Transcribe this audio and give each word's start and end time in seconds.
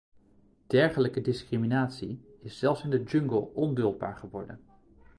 Dergelijke 0.67 1.21
discriminatie 1.21 2.21
is 2.39 2.57
zelfs 2.59 2.83
in 2.83 2.89
de 2.89 3.03
jungle 3.03 3.53
onduldbaar 3.53 4.15
geworden. 4.17 4.59